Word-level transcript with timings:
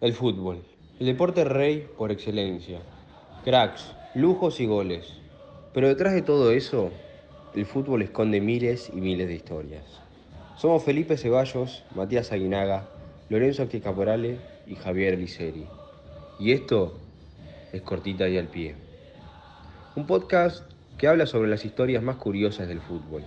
El 0.00 0.12
fútbol, 0.12 0.62
el 1.00 1.06
deporte 1.06 1.42
rey 1.42 1.88
por 1.98 2.12
excelencia. 2.12 2.78
Cracks, 3.44 3.96
lujos 4.14 4.60
y 4.60 4.66
goles. 4.66 5.14
Pero 5.74 5.88
detrás 5.88 6.14
de 6.14 6.22
todo 6.22 6.52
eso, 6.52 6.90
el 7.56 7.66
fútbol 7.66 8.02
esconde 8.02 8.40
miles 8.40 8.92
y 8.94 9.00
miles 9.00 9.26
de 9.26 9.34
historias. 9.34 9.82
Somos 10.56 10.84
Felipe 10.84 11.16
Ceballos, 11.16 11.82
Matías 11.96 12.30
Aguinaga, 12.30 12.88
Lorenzo 13.28 13.66
Caporale 13.82 14.38
y 14.68 14.76
Javier 14.76 15.18
Liceri. 15.18 15.66
Y 16.38 16.52
esto 16.52 16.96
es 17.72 17.82
Cortita 17.82 18.28
y 18.28 18.38
al 18.38 18.46
Pie. 18.46 18.76
Un 19.96 20.06
podcast 20.06 20.62
que 20.96 21.08
habla 21.08 21.26
sobre 21.26 21.50
las 21.50 21.64
historias 21.64 22.04
más 22.04 22.18
curiosas 22.18 22.68
del 22.68 22.80
fútbol. 22.80 23.24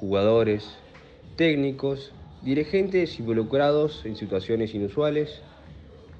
Jugadores, 0.00 0.68
técnicos, 1.36 2.10
dirigentes 2.42 3.20
involucrados 3.20 4.04
en 4.04 4.16
situaciones 4.16 4.74
inusuales 4.74 5.42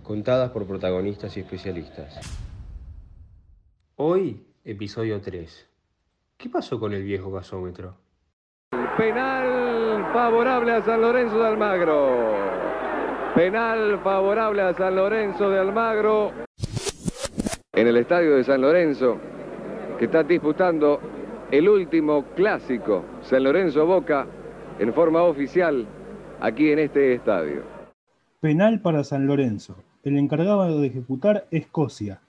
contadas 0.07 0.51
por 0.53 0.67
protagonistas 0.67 1.37
y 1.37 1.41
especialistas. 1.41 2.21
Hoy, 3.97 4.47
episodio 4.65 5.21
3. 5.21 5.69
¿Qué 6.37 6.49
pasó 6.49 6.79
con 6.79 6.93
el 6.93 7.03
viejo 7.03 7.33
gasómetro? 7.33 7.97
Penal 8.97 10.07
favorable 10.13 10.73
a 10.73 10.83
San 10.83 11.01
Lorenzo 11.01 11.39
de 11.41 11.47
Almagro. 11.47 12.35
Penal 13.35 13.99
favorable 14.05 14.63
a 14.63 14.75
San 14.75 14.95
Lorenzo 14.95 15.51
de 15.51 15.59
Almagro. 15.59 16.33
En 17.73 17.89
el 17.89 17.97
estadio 17.97 18.37
de 18.37 18.45
San 18.45 18.61
Lorenzo, 18.61 19.19
que 19.99 20.05
está 20.05 20.23
disputando 20.23 21.01
el 21.51 21.69
último 21.69 22.25
clásico, 22.37 23.05
San 23.23 23.43
Lorenzo 23.43 23.85
Boca, 23.85 24.27
en 24.79 24.95
forma 24.95 25.23
oficial, 25.23 25.85
aquí 26.41 26.71
en 26.71 26.79
este 26.79 27.15
estadio. 27.15 27.63
Penal 28.41 28.81
para 28.81 29.03
San 29.03 29.27
Lorenzo 29.27 29.77
el 30.07 30.19
encargado 30.19 30.81
de 30.81 30.87
ejecutar 30.87 31.49
Escocia, 31.51 32.21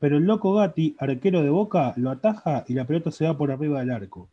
pero 0.00 0.16
el 0.16 0.24
loco 0.24 0.52
Gatti, 0.54 0.96
arquero 0.98 1.42
de 1.42 1.50
Boca, 1.50 1.94
lo 1.96 2.10
ataja 2.10 2.64
y 2.66 2.74
la 2.74 2.84
pelota 2.84 3.12
se 3.12 3.24
va 3.24 3.38
por 3.38 3.52
arriba 3.52 3.78
del 3.78 3.92
arco. 3.92 4.28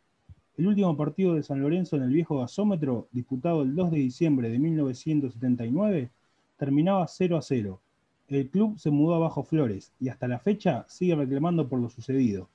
El 0.56 0.66
último 0.66 0.96
partido 0.96 1.34
de 1.34 1.44
San 1.44 1.60
Lorenzo 1.60 1.94
en 1.94 2.02
el 2.02 2.10
viejo 2.10 2.40
gasómetro, 2.40 3.06
disputado 3.12 3.62
el 3.62 3.76
2 3.76 3.92
de 3.92 3.98
diciembre 3.98 4.50
de 4.50 4.58
1979, 4.58 6.10
terminaba 6.56 7.06
0 7.06 7.36
a 7.36 7.42
0. 7.42 7.80
El 8.26 8.48
club 8.48 8.76
se 8.80 8.90
mudó 8.90 9.14
a 9.14 9.20
Bajo 9.20 9.44
Flores 9.44 9.92
y 10.00 10.08
hasta 10.08 10.26
la 10.26 10.40
fecha 10.40 10.84
sigue 10.88 11.14
reclamando 11.14 11.68
por 11.68 11.78
lo 11.78 11.90
sucedido. 11.90 12.48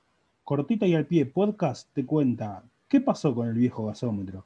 Cortita 0.44 0.86
y 0.86 0.94
al 0.94 1.06
pie 1.06 1.24
podcast 1.24 1.88
te 1.94 2.04
cuenta 2.04 2.62
qué 2.86 3.00
pasó 3.00 3.34
con 3.34 3.48
el 3.48 3.54
viejo 3.54 3.86
gasómetro. 3.86 4.44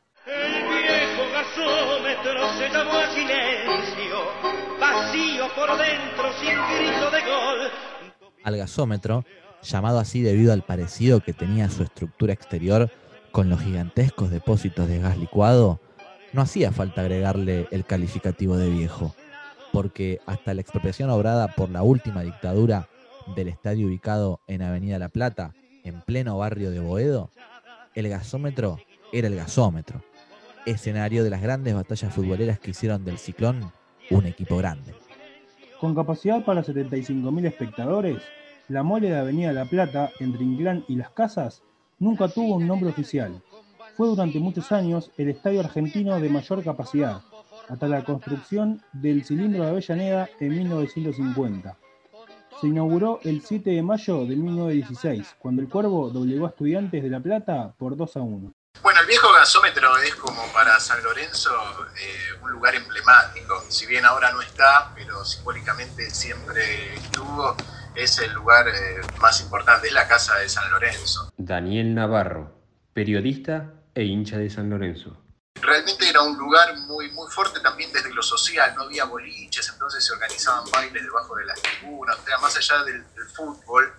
Al 8.45 8.56
gasómetro, 8.56 9.25
llamado 9.62 9.98
así 9.98 10.23
debido 10.23 10.53
al 10.53 10.62
parecido 10.62 11.20
que 11.20 11.33
tenía 11.33 11.69
su 11.69 11.83
estructura 11.83 12.33
exterior 12.33 12.91
con 13.33 13.48
los 13.48 13.61
gigantescos 13.61 14.31
depósitos 14.31 14.89
de 14.89 15.00
gas 15.00 15.19
licuado, 15.19 15.81
no 16.33 16.42
hacía 16.42 16.73
falta 16.73 17.03
agregarle 17.03 17.67
el 17.70 17.84
calificativo 17.84 18.56
de 18.56 18.70
viejo, 18.70 19.15
porque 19.73 20.20
hasta 20.27 20.55
la 20.55 20.61
expropiación 20.61 21.11
obrada 21.11 21.48
por 21.48 21.70
la 21.70 21.83
última 21.83 22.22
dictadura 22.22 22.89
del 23.37 23.48
estadio 23.48 23.87
ubicado 23.87 24.41
en 24.47 24.62
Avenida 24.62 24.98
La 24.98 25.09
Plata, 25.09 25.55
en 25.84 26.00
pleno 26.03 26.39
barrio 26.39 26.70
de 26.70 26.81
Boedo, 26.81 27.31
el 27.95 28.09
gasómetro 28.09 28.78
era 29.12 29.28
el 29.28 29.37
gasómetro, 29.37 30.03
escenario 30.67 31.25
de 31.25 31.31
las 31.31 31.43
grandes 31.43 31.75
batallas 31.75 32.15
futboleras 32.15 32.59
que 32.59 32.70
hicieron 32.70 33.05
del 33.05 33.19
Ciclón 33.19 33.72
un 34.11 34.27
equipo 34.27 34.56
grande. 34.56 34.95
Con 35.81 35.95
capacidad 35.95 36.45
para 36.45 36.65
75.000 36.65 37.47
espectadores, 37.47 38.21
la 38.69 38.83
mole 38.83 39.11
de 39.11 39.17
Avenida 39.17 39.53
La 39.53 39.65
Plata, 39.65 40.11
entre 40.19 40.43
Inclán 40.43 40.84
y 40.89 40.97
Las 40.97 41.11
Casas, 41.11 41.62
nunca 42.01 42.29
tuvo 42.29 42.57
un 42.57 42.67
nombre 42.67 42.91
oficial. 42.91 43.41
Fue 43.97 44.09
durante 44.09 44.41
muchos 44.41 44.72
años 44.72 45.12
el 45.17 45.28
estadio 45.28 45.61
argentino 45.61 46.19
de 46.19 46.28
mayor 46.31 46.65
capacidad, 46.65 47.21
hasta 47.69 47.87
la 47.87 48.05
construcción 48.05 48.83
del 48.93 49.25
cilindro 49.25 49.62
de 49.62 49.71
Avellaneda 49.71 50.28
en 50.41 50.49
1950. 50.49 51.78
Se 52.61 52.67
inauguró 52.67 53.21
el 53.22 53.41
7 53.41 53.71
de 53.71 53.83
mayo 53.83 54.27
de 54.27 54.34
1916, 54.34 55.37
cuando 55.38 55.62
el 55.62 55.69
Cuervo 55.69 56.11
doblegó 56.11 56.47
a 56.47 56.49
estudiantes 56.49 57.05
de 57.05 57.09
La 57.11 57.21
Plata 57.21 57.72
por 57.78 57.97
2 57.97 58.17
a 58.17 58.21
1. 58.21 58.53
Viejo 59.08 59.32
gasómetro 59.32 59.96
es 59.96 60.14
como 60.16 60.42
para 60.52 60.78
San 60.80 61.02
Lorenzo 61.02 61.50
eh, 61.98 62.38
un 62.42 62.50
lugar 62.50 62.74
emblemático. 62.74 63.64
Si 63.70 63.86
bien 63.86 64.04
ahora 64.04 64.30
no 64.32 64.42
está, 64.42 64.92
pero 64.94 65.24
simbólicamente 65.24 66.10
siempre 66.10 66.92
estuvo, 66.92 67.56
es 67.94 68.19
el 68.19 68.34
lugar 68.34 68.69
eh, 68.69 69.00
más 69.19 69.41
importante, 69.41 69.86
es 69.86 69.94
la 69.94 70.06
casa 70.06 70.36
de 70.36 70.50
San 70.50 70.70
Lorenzo. 70.70 71.32
Daniel 71.38 71.94
Navarro, 71.94 72.52
periodista 72.92 73.72
e 73.94 74.04
hincha 74.04 74.36
de 74.36 74.50
San 74.50 74.69
Lorenzo. 74.69 75.16
Realmente 75.54 76.06
era 76.06 76.20
un 76.20 76.36
lugar 76.36 76.76
muy, 76.76 77.10
muy 77.12 77.30
fuerte 77.30 77.60
también 77.60 77.90
desde 77.90 78.12
lo 78.12 78.22
social, 78.22 78.75
no 78.75 78.82
había 78.82 79.06
boliches, 79.06 79.70
entonces 79.70 80.04
se 80.04 80.12
organizaban 80.12 80.70
bailes 80.70 81.02
debajo 81.02 81.34
de 81.34 81.46
las 81.46 81.62
tribunas, 81.62 82.19
o 82.19 82.25
sea, 82.26 82.36
más 82.40 82.54
allá 82.58 82.84
del 82.84 83.02
fútbol 83.34 83.90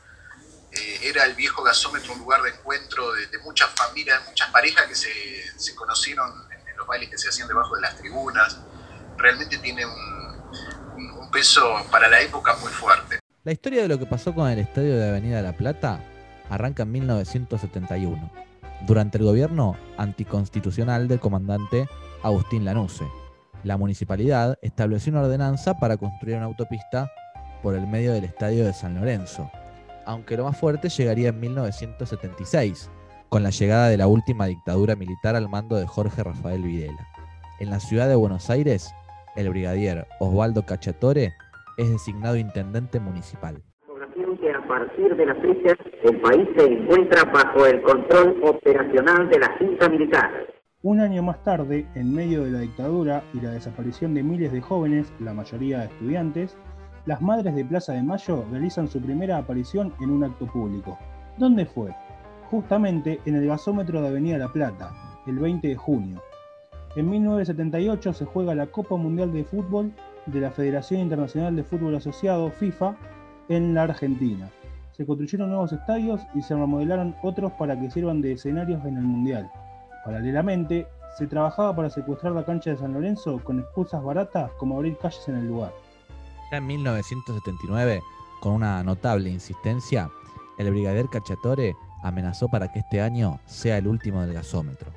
era 1.02 1.26
el 1.26 1.36
viejo 1.36 1.64
gasómetro 1.64 2.14
un 2.14 2.20
lugar 2.20 2.42
de 2.42 2.50
encuentro 2.50 3.14
de, 3.14 3.38
muchas 3.40 3.70
familias, 3.70 4.22
de 4.22 4.30
muchas 4.30 4.50
parejas 4.50 4.86
que 4.88 4.96
se, 4.96 5.76
conocieron 5.76 6.30
en, 6.52 6.78
los 6.78 6.88
bailes 6.88 7.10
que 7.10 7.18
se 7.18 7.30
hacían 7.30 7.48
debajo 7.48 7.76
de 7.76 7.82
las 7.82 7.98
tribunas. 7.98 8.60
Realmente 9.18 9.58
tiene 9.58 9.86
un, 9.86 11.18
un 11.18 11.32
peso 11.32 11.86
para 11.92 12.08
la 12.08 12.22
época 12.22 12.56
muy 12.58 12.72
fuerte. 12.72 13.20
La 13.44 13.52
historia 13.52 13.82
de 13.82 13.88
lo 13.88 13.98
que 13.98 14.06
pasó 14.06 14.34
con 14.34 14.50
el 14.50 14.60
estadio 14.60 14.98
de 14.98 15.10
Avenida 15.10 15.42
La 15.42 15.56
Plata 15.56 16.04
arranca 16.50 16.84
en 16.84 16.92
1971, 16.92 18.32
durante 18.86 19.18
el 19.18 19.24
gobierno 19.24 19.78
anticonstitucional 19.98 21.08
del 21.08 21.20
comandante 21.20 21.88
Agustín 22.24 22.66
Lanuse. 22.66 23.08
La 23.64 23.78
municipalidad 23.78 24.58
estableció 24.62 25.12
una 25.12 25.22
ordenanza 25.22 25.78
para 25.80 25.98
construir 25.98 26.38
una 26.38 26.46
autopista 26.46 27.12
por 27.62 27.76
el 27.76 27.88
medio 27.88 28.14
del 28.14 28.24
estadio 28.24 28.66
de 28.66 28.74
San 28.74 28.96
Lorenzo, 28.96 29.52
aunque 30.10 30.38
lo 30.38 30.46
más 30.46 30.60
fuerte 30.60 30.90
llegaría 30.90 31.30
en 31.30 31.40
1976, 31.40 32.90
con 33.30 33.44
la 33.44 33.52
llegada 33.52 33.90
de 33.90 33.98
la 33.98 34.08
última 34.08 34.48
dictadura 34.48 34.96
militar 34.96 35.36
al 35.36 35.50
mando 35.50 35.76
de 35.76 35.86
Jorge 35.86 36.24
Rafael 36.24 36.64
Videla. 36.64 37.08
En 37.60 37.70
la 37.70 37.80
ciudad 37.80 38.10
de 38.10 38.16
Buenos 38.16 38.50
Aires, 38.50 38.92
el 39.36 39.50
brigadier 39.50 40.08
Osvaldo 40.20 40.66
Cachatore 40.66 41.34
es 41.78 41.90
designado 41.92 42.38
intendente 42.38 43.00
municipal. 43.00 43.62
Que 44.42 44.52
a 44.52 44.68
partir 44.68 45.16
de 45.16 45.26
la 45.28 45.36
fecha, 45.36 45.76
el 46.04 46.22
país 46.22 46.48
se 46.58 46.66
encuentra 46.66 47.26
bajo 47.26 47.68
el 47.68 47.82
control 47.84 48.42
operacional 48.44 49.30
de 49.30 49.38
la 49.38 49.58
Junta 49.60 49.90
Militar. 49.90 50.32
Un 50.82 51.02
año 51.02 51.22
más 51.22 51.44
tarde, 51.44 51.86
en 51.94 52.16
medio 52.16 52.46
de 52.46 52.52
la 52.52 52.60
dictadura 52.60 53.22
y 53.34 53.42
la 53.42 53.52
desaparición 53.52 54.14
de 54.16 54.24
miles 54.24 54.52
de 54.54 54.62
jóvenes, 54.62 55.14
la 55.20 55.34
mayoría 55.34 55.84
estudiantes, 55.84 56.58
las 57.10 57.24
Madres 57.24 57.56
de 57.56 57.66
Plaza 57.66 57.94
de 57.94 58.04
Mayo 58.04 58.46
realizan 58.52 58.88
su 58.88 59.02
primera 59.02 59.40
aparición 59.40 59.92
en 60.00 60.12
un 60.12 60.24
acto 60.24 60.46
público. 60.46 60.96
¿Dónde 61.40 61.66
fue? 61.66 61.92
Justamente 62.52 63.20
en 63.26 63.34
el 63.34 63.48
gasómetro 63.48 64.00
de 64.00 64.10
Avenida 64.10 64.38
La 64.38 64.54
Plata, 64.54 64.92
el 65.26 65.40
20 65.40 65.70
de 65.70 65.76
junio. 65.76 66.22
En 66.96 67.10
1978 67.10 68.14
se 68.14 68.26
juega 68.26 68.54
la 68.54 68.68
Copa 68.68 68.96
Mundial 68.96 69.34
de 69.34 69.44
Fútbol 69.44 69.92
de 70.28 70.40
la 70.40 70.52
Federación 70.52 71.02
Internacional 71.02 71.56
de 71.56 71.64
Fútbol 71.64 71.96
Asociado, 71.96 72.52
FIFA, 72.52 72.96
en 73.48 73.74
la 73.74 73.84
Argentina. 73.86 74.48
Se 74.92 75.04
construyeron 75.04 75.50
nuevos 75.50 75.74
estadios 75.74 76.22
y 76.36 76.44
se 76.44 76.54
remodelaron 76.54 77.16
otros 77.24 77.52
para 77.54 77.80
que 77.80 77.90
sirvan 77.90 78.22
de 78.22 78.34
escenarios 78.34 78.86
en 78.86 78.98
el 78.98 79.04
Mundial. 79.04 79.50
Paralelamente, 80.06 80.86
se 81.18 81.26
trabajaba 81.26 81.76
para 81.76 81.90
secuestrar 81.90 82.34
la 82.34 82.46
cancha 82.46 82.70
de 82.70 82.78
San 82.78 82.94
Lorenzo 82.94 83.40
con 83.44 83.58
excusas 83.58 84.04
baratas 84.04 84.52
como 84.60 84.76
abrir 84.76 84.96
calles 85.00 85.28
en 85.28 85.38
el 85.38 85.48
lugar. 85.48 85.72
Ya 86.52 86.58
en 86.58 86.68
1979, 86.68 88.02
con 88.40 88.54
una 88.54 88.84
notable 88.84 89.30
insistencia, 89.30 90.10
el 90.58 90.72
brigadier 90.72 91.08
Cachatore 91.10 91.76
amenazó 92.04 92.48
para 92.48 92.72
que 92.72 92.80
este 92.80 93.02
año 93.02 93.40
sea 93.46 93.78
el 93.78 93.88
último 93.88 94.22
del 94.22 94.34
gasómetro. 94.34 94.92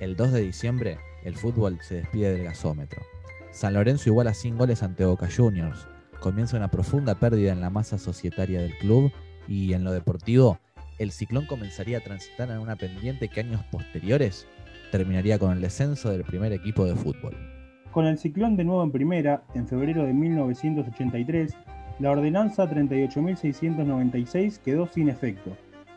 El 0.00 0.16
2 0.16 0.32
de 0.32 0.40
diciembre, 0.40 0.98
el 1.24 1.36
fútbol 1.36 1.78
se 1.82 1.96
despide 1.96 2.32
del 2.32 2.44
gasómetro. 2.44 3.02
San 3.50 3.74
Lorenzo 3.74 4.08
iguala 4.08 4.34
sin 4.34 4.56
goles 4.56 4.82
ante 4.82 5.04
Boca 5.04 5.28
Juniors. 5.34 5.86
Comienza 6.20 6.56
una 6.56 6.70
profunda 6.70 7.14
pérdida 7.14 7.52
en 7.52 7.60
la 7.60 7.70
masa 7.70 7.98
societaria 7.98 8.60
del 8.60 8.76
club 8.78 9.12
y 9.46 9.72
en 9.72 9.84
lo 9.84 9.92
deportivo, 9.92 10.58
el 10.98 11.12
ciclón 11.12 11.46
comenzaría 11.46 11.98
a 11.98 12.02
transitar 12.02 12.50
en 12.50 12.58
una 12.58 12.76
pendiente 12.76 13.28
que 13.28 13.40
años 13.40 13.62
posteriores 13.70 14.46
terminaría 14.90 15.38
con 15.38 15.52
el 15.52 15.60
descenso 15.60 16.10
del 16.10 16.24
primer 16.24 16.52
equipo 16.52 16.84
de 16.84 16.96
fútbol. 16.96 17.57
Con 17.98 18.06
el 18.06 18.16
ciclón 18.16 18.56
de 18.56 18.62
nuevo 18.62 18.84
en 18.84 18.92
primera, 18.92 19.42
en 19.54 19.66
febrero 19.66 20.04
de 20.04 20.12
1983, 20.12 21.52
la 21.98 22.12
ordenanza 22.12 22.70
38.696 22.70 24.60
quedó 24.60 24.86
sin 24.86 25.08
efecto. 25.08 25.56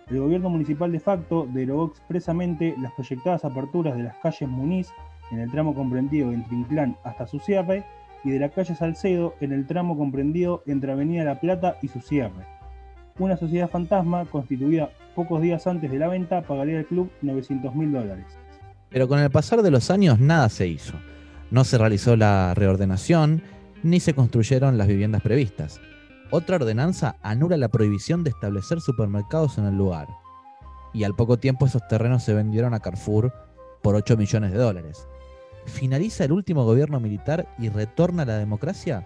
El 0.09 0.19
gobierno 0.19 0.49
municipal 0.49 0.91
de 0.91 0.99
facto 0.99 1.47
derogó 1.53 1.85
expresamente 1.85 2.73
las 2.81 2.91
proyectadas 2.93 3.45
aperturas 3.45 3.95
de 3.95 4.01
las 4.01 4.15
calles 4.17 4.49
Muniz 4.49 4.87
en 5.31 5.41
el 5.41 5.51
tramo 5.51 5.75
comprendido 5.75 6.31
entre 6.31 6.55
Inclán 6.55 6.97
hasta 7.03 7.27
su 7.27 7.37
cierre 7.37 7.85
y 8.23 8.31
de 8.31 8.39
la 8.39 8.49
calle 8.49 8.73
Salcedo 8.73 9.35
en 9.39 9.51
el 9.51 9.67
tramo 9.67 9.95
comprendido 9.95 10.63
entre 10.65 10.93
Avenida 10.93 11.23
La 11.23 11.39
Plata 11.39 11.77
y 11.83 11.87
su 11.87 12.01
cierre. 12.01 12.47
Una 13.19 13.37
sociedad 13.37 13.69
fantasma 13.69 14.25
constituida 14.25 14.89
pocos 15.13 15.39
días 15.39 15.67
antes 15.67 15.91
de 15.91 15.99
la 15.99 16.07
venta 16.07 16.41
pagaría 16.41 16.79
al 16.79 16.87
club 16.87 17.11
900 17.21 17.75
mil 17.75 17.91
dólares. 17.91 18.25
Pero 18.89 19.07
con 19.07 19.19
el 19.19 19.29
pasar 19.29 19.61
de 19.61 19.69
los 19.69 19.91
años 19.91 20.19
nada 20.19 20.49
se 20.49 20.67
hizo. 20.67 20.97
No 21.51 21.65
se 21.65 21.77
realizó 21.77 22.15
la 22.15 22.53
reordenación 22.53 23.43
ni 23.83 23.99
se 23.99 24.13
construyeron 24.13 24.77
las 24.77 24.87
viviendas 24.87 25.21
previstas. 25.21 25.81
Otra 26.29 26.55
ordenanza 26.55 27.17
anula 27.21 27.57
la 27.57 27.67
prohibición 27.67 28.23
de 28.23 28.29
establecer 28.29 28.79
supermercados 28.79 29.57
en 29.57 29.65
el 29.65 29.75
lugar. 29.75 30.07
Y 30.93 31.03
al 31.03 31.13
poco 31.13 31.37
tiempo 31.37 31.65
esos 31.65 31.85
terrenos 31.89 32.23
se 32.23 32.33
vendieron 32.33 32.73
a 32.73 32.79
Carrefour 32.79 33.33
por 33.83 33.95
8 33.95 34.15
millones 34.15 34.53
de 34.53 34.59
dólares. 34.59 35.05
Finaliza 35.65 36.23
el 36.23 36.31
último 36.31 36.63
gobierno 36.63 37.01
militar 37.01 37.53
y 37.59 37.67
retorna 37.67 38.23
la 38.23 38.37
democracia, 38.37 39.05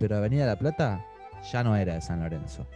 pero 0.00 0.16
Avenida 0.16 0.44
La 0.44 0.58
Plata 0.58 1.06
ya 1.52 1.62
no 1.62 1.76
era 1.76 1.94
de 1.94 2.02
San 2.02 2.20
Lorenzo. 2.20 2.66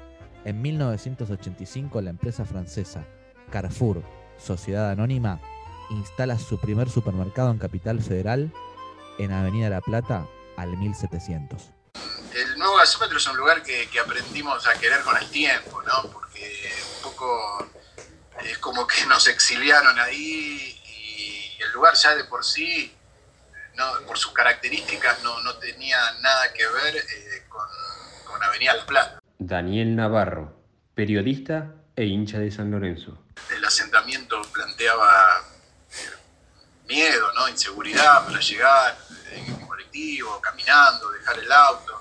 En 0.45 0.63
1985 0.63 2.01
la 2.01 2.11
empresa 2.11 2.45
francesa 2.45 3.05
Carrefour, 3.51 4.03
Sociedad 4.39 4.91
Anónima, 4.91 5.41
instala 5.91 6.39
su 6.39 6.61
primer 6.61 6.89
supermercado 6.89 7.51
en 7.51 7.59
Capital 7.59 8.01
Federal 8.01 8.53
en 9.21 9.33
Avenida 9.33 9.69
La 9.69 9.83
Plata 9.83 10.27
al 10.57 10.77
1700. 10.77 11.71
El 12.35 12.59
nuevo 12.59 12.77
gasómetro 12.77 13.19
es 13.19 13.27
un 13.27 13.37
lugar 13.37 13.63
que, 13.63 13.89
que 13.91 14.01
aprendimos 14.01 14.67
a 14.67 14.75
querer 14.75 15.03
con 15.03 15.17
el 15.17 15.29
tiempo, 15.31 15.83
¿no? 15.83 16.11
Porque 16.11 16.73
un 16.97 17.03
poco 17.11 17.69
es 18.43 18.59
como 18.59 18.87
que 18.87 19.05
nos 19.07 19.29
exiliaron 19.29 19.99
ahí 19.99 20.81
y 20.87 21.63
el 21.63 21.73
lugar 21.73 21.95
ya 21.95 22.15
de 22.15 22.25
por 22.25 22.45
sí, 22.45 22.95
no, 23.75 23.85
por 24.07 24.17
sus 24.17 24.33
características, 24.33 25.23
no, 25.23 25.41
no 25.43 25.55
tenía 25.57 25.99
nada 26.21 26.53
que 26.55 26.67
ver 26.67 26.97
eh, 26.97 27.45
con, 27.49 27.67
con 28.27 28.43
Avenida 28.43 28.75
La 28.75 28.87
Plata. 28.87 29.19
Daniel 29.39 29.97
Navarro, 29.97 30.55
periodista 30.95 31.75
e 31.95 32.07
hincha 32.07 32.39
de 32.39 32.51
San 32.51 32.71
Lorenzo. 32.71 33.23
El 33.55 33.65
asentamiento 33.65 34.41
planteaba 34.53 35.43
eh, 35.93 36.11
miedo, 36.87 37.33
¿no? 37.35 37.49
inseguridad 37.49 38.25
para 38.25 38.41
llegar 38.41 39.10
colectivo, 39.91 40.41
caminando, 40.41 41.11
dejar 41.13 41.39
el 41.39 41.53
auto. 41.53 41.93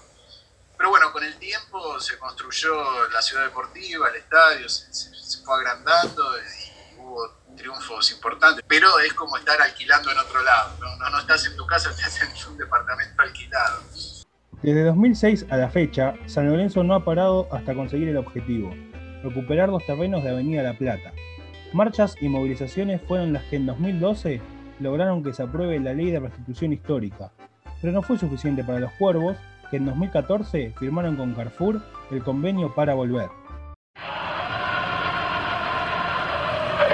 Pero 0.78 0.90
bueno, 0.92 1.12
con 1.12 1.24
el 1.24 1.36
tiempo 1.38 2.00
se 2.00 2.18
construyó 2.18 3.08
la 3.10 3.22
ciudad 3.22 3.44
deportiva, 3.46 4.08
el 4.10 4.16
estadio, 4.16 4.70
se, 4.70 4.94
se- 4.94 5.44
fue 5.44 5.56
agrandando 5.58 6.24
y 6.38 7.00
hubo 7.00 7.30
triunfos 7.58 8.12
importantes. 8.12 8.64
Pero 8.68 8.88
es 9.00 9.14
como 9.14 9.36
estar 9.38 9.60
alquilando 9.62 10.12
en 10.12 10.18
otro 10.20 10.42
lado. 10.44 10.78
No, 10.80 10.96
no, 10.98 11.10
no 11.10 11.20
estás 11.20 11.46
en 11.48 11.56
tu 11.58 11.66
casa, 11.66 11.90
estás 11.98 12.22
en 12.22 12.52
un 12.52 12.58
departamento 12.58 13.22
alquilado. 13.22 13.82
Desde 14.62 14.84
2006 14.84 15.46
a 15.50 15.58
la 15.58 15.70
fecha, 15.70 16.14
San 16.28 16.50
Lorenzo 16.50 16.84
no 16.84 16.94
ha 16.96 17.04
parado 17.06 17.48
hasta 17.52 17.74
conseguir 17.74 18.10
el 18.10 18.18
objetivo, 18.18 18.74
recuperar 19.24 19.70
los 19.70 19.86
terrenos 19.86 20.24
de 20.24 20.30
Avenida 20.32 20.62
La 20.64 20.78
Plata. 20.78 21.14
Marchas 21.74 22.16
y 22.20 22.28
movilizaciones 22.28 23.02
fueron 23.08 23.32
las 23.34 23.44
que 23.46 23.56
en 23.58 23.66
2012 23.68 24.42
lograron 24.80 25.24
que 25.24 25.34
se 25.34 25.44
apruebe 25.44 25.80
la 25.80 25.94
ley 25.94 26.10
de 26.12 26.20
restitución 26.20 26.74
histórica, 26.74 27.32
pero 27.82 27.94
no 27.94 28.02
fue 28.02 28.18
suficiente 28.18 28.64
para 28.64 28.80
los 28.80 28.92
cuervos, 28.94 29.38
que 29.70 29.78
en 29.78 29.86
2014 29.86 30.74
firmaron 30.78 31.16
con 31.16 31.34
Carrefour 31.34 31.82
el 32.12 32.24
convenio 32.24 32.74
para 32.74 32.94
volver. 32.94 33.30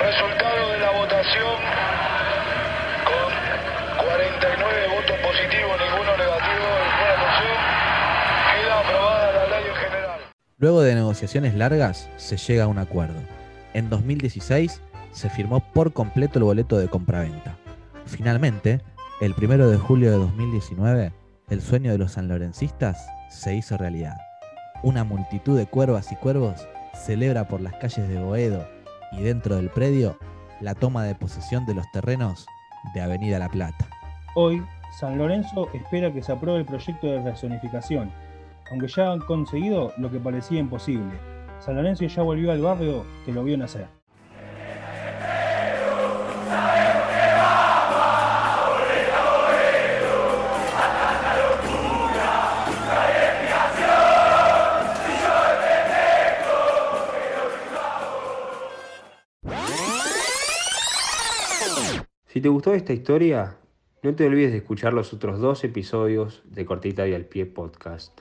Resultado 0.02 0.70
de 0.72 0.80
la 0.80 0.92
votación 0.92 1.56
con 3.06 4.06
49 4.06 4.88
votos 4.96 5.18
positivos, 5.24 5.76
ninguno 5.80 6.18
negativo. 6.18 6.68
Queda 8.54 8.80
aprobada 8.80 9.34
la 9.34 9.46
ley 9.50 9.70
en 9.70 9.76
general. 9.76 10.20
Luego 10.58 10.82
de 10.82 10.96
negociaciones 10.96 11.56
largas, 11.56 12.10
se 12.18 12.38
llega 12.38 12.66
a 12.66 12.68
un 12.68 12.78
acuerdo. 12.78 13.20
En 13.74 13.90
2016 13.90 14.82
se 15.12 15.30
firmó 15.30 15.62
por 15.74 15.94
completo 15.94 16.40
el 16.40 16.46
boleto 16.46 16.78
de 16.78 16.90
compraventa. 16.90 17.56
Finalmente, 18.06 18.82
el 19.22 19.34
1 19.42 19.70
de 19.70 19.78
julio 19.78 20.12
de 20.12 20.18
2019, 20.18 21.14
el 21.50 21.62
sueño 21.62 21.94
de 21.94 21.98
los 21.98 22.14
sanlorencistas 22.14 23.08
se 23.30 23.56
hizo 23.56 23.78
realidad. 23.78 24.18
Una 24.84 25.06
multitud 25.06 25.58
de 25.58 25.68
cuervas 25.68 26.12
y 26.12 26.18
cuervos 26.18 26.68
celebra 27.06 27.48
por 27.48 27.62
las 27.62 27.74
calles 27.78 28.10
de 28.10 28.22
Boedo 28.22 28.68
y 29.14 29.22
dentro 29.22 29.56
del 29.56 29.70
predio 29.70 30.18
la 30.60 30.76
toma 30.76 31.06
de 31.06 31.16
posesión 31.16 31.66
de 31.66 31.76
los 31.76 31.90
terrenos 31.94 32.46
de 32.94 33.02
Avenida 33.02 33.40
La 33.40 33.48
Plata. 33.48 33.88
Hoy, 34.36 34.62
San 35.00 35.18
Lorenzo 35.18 35.70
espera 35.74 36.12
que 36.12 36.22
se 36.22 36.34
apruebe 36.34 36.60
el 36.60 36.66
proyecto 36.66 37.08
de 37.08 37.22
rezonificación, 37.22 38.12
aunque 38.70 38.90
ya 38.90 39.14
han 39.14 39.20
conseguido 39.20 39.94
lo 39.98 40.12
que 40.12 40.20
parecía 40.20 40.60
imposible. 40.60 41.14
San 41.60 41.76
Lorenzo 41.76 42.06
ya 42.06 42.22
volvió 42.22 42.52
al 42.52 42.62
barrio 42.62 43.06
que 43.26 43.32
lo 43.32 43.46
vio 43.46 43.58
nacer. 43.58 43.88
Si 62.36 62.42
te 62.42 62.50
gustó 62.50 62.74
esta 62.74 62.92
historia, 62.92 63.56
no 64.04 64.14
te 64.14 64.26
olvides 64.26 64.52
de 64.52 64.58
escuchar 64.58 64.92
los 64.92 65.14
otros 65.14 65.40
dos 65.40 65.64
episodios 65.64 66.44
de 66.44 66.66
Cortita 66.66 67.08
y 67.08 67.14
al 67.14 67.24
Pie 67.24 67.46
podcast. 67.46 68.20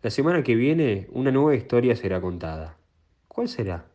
La 0.00 0.08
semana 0.08 0.42
que 0.42 0.54
viene 0.54 1.08
una 1.12 1.30
nueva 1.30 1.54
historia 1.54 1.94
será 1.94 2.22
contada. 2.22 2.78
¿Cuál 3.28 3.50
será? 3.50 3.89